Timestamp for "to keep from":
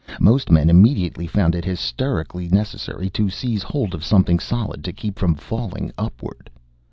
4.85-5.35